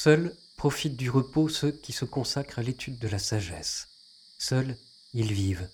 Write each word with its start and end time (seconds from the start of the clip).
Seuls 0.00 0.32
profitent 0.56 0.96
du 0.96 1.10
repos 1.10 1.48
ceux 1.48 1.72
qui 1.72 1.92
se 1.92 2.04
consacrent 2.04 2.60
à 2.60 2.62
l'étude 2.62 3.00
de 3.00 3.08
la 3.08 3.18
sagesse. 3.18 3.88
Seuls, 4.38 4.76
ils 5.12 5.32
vivent. 5.32 5.68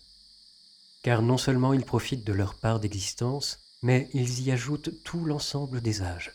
Car 1.03 1.21
non 1.21 1.37
seulement 1.37 1.75
ils 1.75 1.85
profitent 1.85 2.25
de 2.25 2.33
leur 2.33 2.55
part 2.55 2.81
d'existence, 2.81 3.59
mais 3.83 4.09
ils 4.15 4.41
y 4.41 4.51
ajoutent 4.51 5.03
tout 5.05 5.27
l'ensemble 5.27 5.83
des 5.83 6.01
âges. 6.01 6.33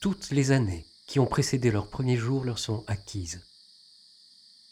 Toutes 0.00 0.30
les 0.30 0.50
années 0.50 0.86
qui 1.06 1.20
ont 1.20 1.26
précédé 1.26 1.70
leur 1.70 1.88
premier 1.88 2.16
jour 2.16 2.42
leur 2.42 2.58
sont 2.58 2.84
acquises. 2.86 3.42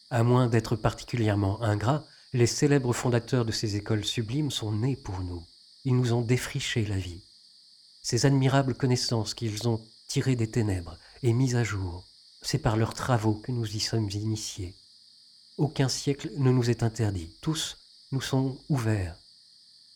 À 0.09 0.23
moins 0.23 0.47
d'être 0.47 0.75
particulièrement 0.75 1.61
ingrats, 1.62 2.06
les 2.33 2.47
célèbres 2.47 2.95
fondateurs 2.95 3.45
de 3.45 3.53
ces 3.53 3.77
écoles 3.77 4.06
sublimes 4.06 4.51
sont 4.51 4.73
nés 4.73 4.97
pour 4.97 5.20
nous. 5.20 5.47
Ils 5.84 5.95
nous 5.95 6.15
ont 6.15 6.23
défriché 6.23 6.87
la 6.87 6.97
vie. 6.97 7.20
Ces 8.01 8.25
admirables 8.25 8.75
connaissances 8.75 9.34
qu'ils 9.34 9.69
ont 9.69 9.84
tirées 10.06 10.34
des 10.34 10.51
ténèbres 10.51 10.97
et 11.23 11.34
mises 11.34 11.55
à 11.55 11.62
jour, 11.62 12.08
c'est 12.42 12.59
par 12.59 12.77
leurs 12.77 12.95
travaux 12.95 13.34
que 13.34 13.52
nous 13.52 13.66
y 13.66 13.80
sommes 13.80 14.10
initiés. 14.10 14.74
Aucun 15.56 15.88
siècle 15.88 16.30
ne 16.37 16.51
nous 16.51 16.70
est 16.70 16.83
interdit, 16.83 17.30
tous 17.41 17.77
nous 18.12 18.20
sont 18.20 18.56
ouverts. 18.69 19.17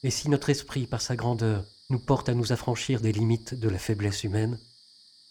Et 0.02 0.10
si 0.10 0.28
notre 0.28 0.50
esprit, 0.50 0.86
par 0.86 1.00
sa 1.00 1.16
grandeur, 1.16 1.64
nous 1.88 1.98
porte 1.98 2.28
à 2.28 2.34
nous 2.34 2.52
affranchir 2.52 3.00
des 3.00 3.12
limites 3.12 3.54
de 3.54 3.68
la 3.68 3.78
faiblesse 3.78 4.24
humaine, 4.24 4.58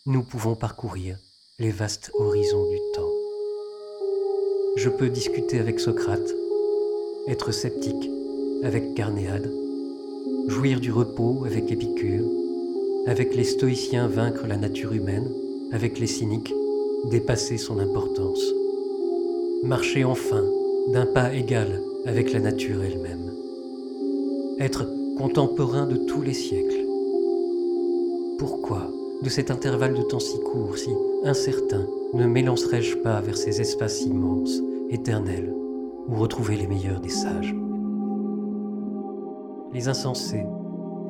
nous 0.06 0.24
pouvons 0.24 0.56
parcourir 0.56 1.18
les 1.60 1.72
vastes 1.72 2.12
horizons 2.16 2.70
du 2.70 2.78
temps. 2.96 3.12
Je 4.78 4.90
peux 4.90 5.10
discuter 5.10 5.60
avec 5.60 5.80
Socrate, 5.80 6.32
être 7.28 7.52
sceptique 7.52 8.10
avec 8.64 8.96
Carnéade, 8.96 9.52
jouir 10.48 10.80
du 10.80 10.92
repos 10.92 11.44
avec 11.46 11.72
Épicure, 11.72 12.26
avec 13.06 13.36
les 13.36 13.44
stoïciens 13.44 14.08
vaincre 14.08 14.48
la 14.48 14.58
nature 14.58 14.94
humaine, 14.94 15.30
avec 15.72 16.00
les 16.00 16.08
cyniques 16.08 16.54
dépasser 17.06 17.58
son 17.58 17.80
importance, 17.80 18.44
marcher 19.64 20.04
enfin 20.04 20.44
d'un 20.90 21.06
pas 21.06 21.34
égal 21.34 21.82
avec 22.06 22.32
la 22.32 22.40
nature 22.40 22.84
elle-même, 22.84 23.32
être 24.60 24.86
contemporain 25.18 25.88
de 25.88 25.98
tous 25.98 26.22
les 26.22 26.34
siècles. 26.34 26.86
Pourquoi 28.38 28.90
de 29.22 29.30
cet 29.30 29.52
intervalle 29.52 29.94
de 29.94 30.02
temps 30.02 30.20
si 30.20 30.40
court, 30.40 30.78
si 30.78 30.92
incertain, 31.24 31.86
ne 32.14 32.26
m'élancerai-je 32.26 32.98
pas 32.98 33.22
vers 33.22 33.38
ces 33.38 33.62
espaces 33.62 34.02
immenses, 34.02 34.62
éternels, 34.90 35.54
où 36.08 36.16
retrouver 36.16 36.56
les 36.56 36.68
meilleurs 36.68 37.02
des 37.02 37.10
sages? 37.10 37.56
Les 39.74 39.88
insensés, 39.88 40.46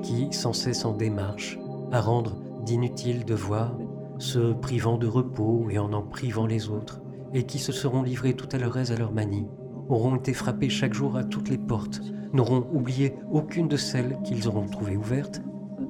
qui, 0.03 0.28
sans 0.31 0.53
cesse 0.53 0.84
en 0.86 0.94
démarche, 0.94 1.58
à 1.92 2.02
rendre 2.02 2.36
d'inutiles 2.66 3.25
devoirs, 3.25 3.78
se 4.22 4.53
privant 4.53 4.97
de 4.97 5.08
repos 5.08 5.67
et 5.69 5.80
en 5.80 5.94
en 5.94 6.03
privant 6.03 6.45
les 6.45 6.69
autres, 6.69 7.02
et 7.33 7.44
qui 7.44 7.59
se 7.59 7.72
seront 7.72 8.03
livrés 8.03 8.36
tout 8.36 8.47
à 8.52 8.58
leur 8.58 8.78
aise 8.78 8.91
à 8.91 8.97
leur 8.97 9.11
manie, 9.11 9.47
auront 9.89 10.16
été 10.16 10.33
frappés 10.33 10.69
chaque 10.69 10.94
jour 10.94 11.17
à 11.17 11.23
toutes 11.23 11.50
les 11.50 11.58
portes, 11.58 12.02
n'auront 12.31 12.66
oublié 12.72 13.16
aucune 13.31 13.67
de 13.67 13.78
celles 13.78 14.17
qu'ils 14.23 14.47
auront 14.47 14.67
trouvées 14.67 14.95
ouvertes, 14.95 15.41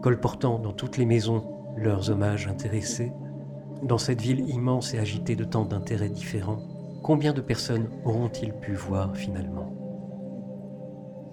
colportant 0.02 0.60
dans 0.60 0.72
toutes 0.72 0.98
les 0.98 1.06
maisons 1.06 1.44
leurs 1.76 2.10
hommages 2.10 2.48
intéressés, 2.48 3.12
dans 3.84 3.98
cette 3.98 4.22
ville 4.22 4.48
immense 4.50 4.94
et 4.94 5.00
agitée 5.00 5.36
de 5.36 5.44
tant 5.44 5.66
d'intérêts 5.66 6.10
différents, 6.10 6.60
combien 7.04 7.34
de 7.34 7.42
personnes 7.42 7.90
auront-ils 8.06 8.54
pu 8.54 8.74
voir 8.74 9.16
finalement? 9.16 9.74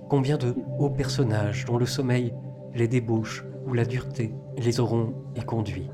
Combien 0.09 0.37
de 0.37 0.55
hauts 0.79 0.91
personnages 0.91 1.65
dont 1.67 1.79
le 1.79 1.87
sommeil, 1.87 2.35
les 2.75 2.89
débauches 2.89 3.45
ou 3.67 3.75
la 3.75 3.85
dureté 3.85 4.35
les 4.57 4.81
auront 4.81 5.13
éconduits 5.37 5.91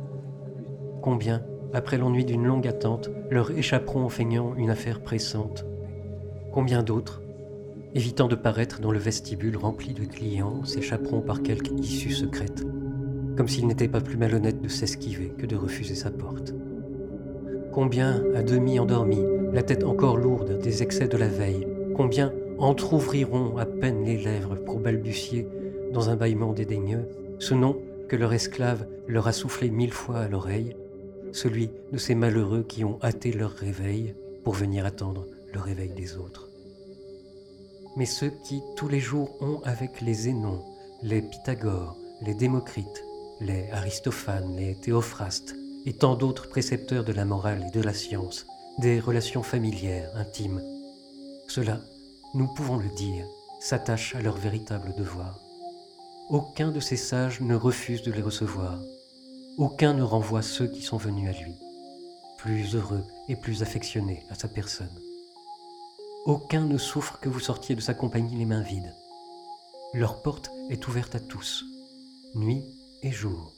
Combien, 1.05 1.43
après 1.75 1.99
l'ennui 1.99 2.25
d'une 2.25 2.47
longue 2.47 2.67
attente, 2.67 3.11
leur 3.29 3.51
échapperont 3.51 4.07
en 4.07 4.09
feignant 4.09 4.55
une 4.57 4.71
affaire 4.71 5.03
pressante 5.03 5.67
Combien 6.51 6.83
d'autres, 6.83 7.21
évitant 7.95 8.27
de 8.27 8.35
paraître 8.35 8.81
dans 8.81 8.91
le 8.91 8.99
vestibule 8.99 9.59
rempli 9.59 9.93
de 9.93 10.07
clients, 10.07 10.65
s'échapperont 10.65 11.21
par 11.21 11.43
quelque 11.43 11.75
issue 11.75 12.13
secrète 12.13 12.65
comme 13.37 13.49
s'il 13.49 13.67
n'était 13.67 13.87
pas 13.87 14.01
plus 14.01 14.17
malhonnête 14.17 14.63
de 14.63 14.69
s'esquiver 14.69 15.35
que 15.37 15.45
de 15.45 15.57
refuser 15.57 15.95
sa 15.95 16.11
porte. 16.11 16.55
Combien, 17.71 18.25
à 18.35 18.43
demi 18.43 18.79
endormis, 18.79 19.27
la 19.53 19.63
tête 19.63 19.85
encore 19.85 20.17
lourde 20.17 20.59
des 20.59 20.83
excès 20.83 21.09
de 21.09 21.19
la 21.19 21.29
veille, 21.29 21.67
combien 21.95 22.33
entr'ouvriront 22.57 23.59
à 23.59 23.67
peine 23.67 24.07
les 24.07 24.17
lèvres 24.17 24.55
pour 24.55 24.81
balbutier, 24.81 25.47
dans 25.93 26.09
un 26.09 26.17
bâillement 26.17 26.55
dédaigneux, 26.55 27.11
ce 27.41 27.53
nom 27.53 27.77
que 28.09 28.17
leur 28.17 28.33
esclave 28.33 28.87
leur 29.07 29.27
a 29.27 29.33
soufflé 29.33 29.71
mille 29.71 29.93
fois 29.93 30.21
à 30.21 30.29
l'oreille, 30.29 30.75
celui 31.35 31.69
de 31.93 31.99
ces 31.99 32.15
malheureux 32.15 32.63
qui 32.63 32.85
ont 32.85 32.99
hâté 33.03 33.33
leur 33.33 33.51
réveil 33.51 34.15
pour 34.45 34.55
venir 34.55 34.87
attendre 34.87 35.27
le 35.53 35.61
réveil 35.61 35.91
des 35.91 36.17
autres. 36.17 36.49
Mais 37.97 38.07
ceux 38.07 38.33
qui 38.45 38.63
tous 38.77 38.89
les 38.89 39.01
jours 39.01 39.37
ont 39.43 39.61
avec 39.65 40.01
les 40.01 40.15
Zénons, 40.15 40.65
les 41.03 41.23
Pythagores, 41.23 41.97
les 42.23 42.35
Démocrites, 42.35 43.05
les 43.41 43.69
Aristophanes, 43.73 44.57
les 44.57 44.77
Théophrastes 44.77 45.55
et 45.87 45.93
tant 45.93 46.15
d'autres 46.15 46.49
précepteurs 46.49 47.05
de 47.05 47.13
la 47.13 47.25
morale 47.25 47.67
et 47.69 47.77
de 47.77 47.83
la 47.83 47.93
science, 47.93 48.47
des 48.79 49.01
relations 49.01 49.43
familières, 49.43 50.11
intimes. 50.17 50.63
Cela, 51.49 51.81
nous 52.35 52.47
pouvons 52.55 52.79
le 52.79 52.89
dire, 52.97 53.27
s'attachent 53.61 54.15
à 54.15 54.23
leur 54.23 54.37
véritable 54.37 54.95
devoir. 54.97 55.41
Aucun 56.31 56.71
de 56.71 56.81
ces 56.81 56.97
sages 56.97 57.41
ne 57.41 57.55
refuse 57.55 58.03
de 58.03 58.13
les 58.13 58.23
recevoir. 58.23 58.79
Aucun 59.57 59.95
ne 59.95 60.03
renvoie 60.03 60.43
ceux 60.43 60.67
qui 60.67 60.83
sont 60.83 60.97
venus 60.97 61.29
à 61.29 61.41
lui, 61.41 61.55
plus 62.39 62.75
heureux 62.75 63.05
et 63.29 63.37
plus 63.37 63.63
affectionnés 63.63 64.27
à 64.29 64.35
sa 64.35 64.49
personne. 64.49 65.01
Aucun 66.25 66.65
ne 66.65 66.77
souffre 66.77 67.21
que 67.21 67.29
vous 67.29 67.39
sortiez 67.39 67.77
de 67.77 67.81
sa 67.81 67.95
compagnie 67.95 68.37
les 68.37 68.47
mains 68.47 68.63
vides. 68.63 68.93
Leur 69.93 70.23
porte 70.23 70.51
est 70.71 70.89
ouverte 70.89 71.15
à 71.15 71.21
tous, 71.21 71.65
nuit 72.35 72.65
et 73.03 73.13
jour. 73.13 73.53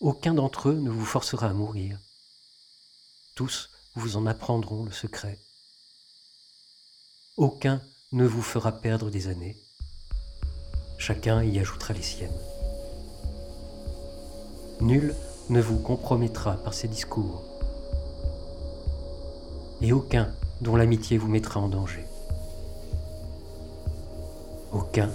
Aucun 0.00 0.34
d'entre 0.34 0.68
eux 0.68 0.78
ne 0.78 0.90
vous 0.90 1.06
forcera 1.06 1.48
à 1.48 1.54
mourir. 1.54 1.98
Tous 3.36 3.70
vous 3.94 4.18
en 4.18 4.26
apprendront 4.26 4.84
le 4.84 4.92
secret. 4.92 5.38
Aucun 7.38 7.80
ne 8.12 8.26
vous 8.26 8.42
fera 8.42 8.70
perdre 8.72 9.10
des 9.10 9.28
années. 9.28 9.56
Chacun 10.98 11.42
y 11.42 11.58
ajoutera 11.58 11.94
les 11.94 12.02
siennes. 12.02 12.30
Nul 14.80 15.14
ne 15.48 15.60
vous 15.62 15.78
compromettra 15.78 16.58
par 16.58 16.74
ses 16.74 16.88
discours. 16.88 17.42
Et 19.80 19.92
aucun 19.92 20.28
dont 20.60 20.76
l'amitié 20.76 21.16
vous 21.16 21.28
mettra 21.28 21.60
en 21.60 21.68
danger 21.68 22.04
aucun 24.72 25.10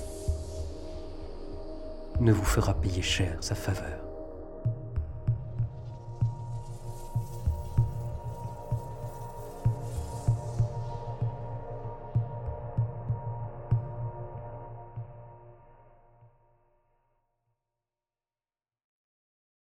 ne 2.20 2.32
vous 2.32 2.44
fera 2.44 2.74
payer 2.74 3.02
cher 3.02 3.38
sa 3.42 3.56
faveur. 3.56 4.13